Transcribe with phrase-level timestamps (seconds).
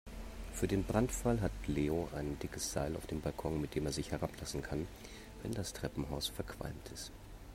[0.53, 4.09] Für den Brandfall hat Leo ein dickes Seil auf dem Balkon, mit dem er sich
[4.09, 4.87] herablassen kann,
[5.43, 7.11] wenn das Treppenhaus verqualmt ist.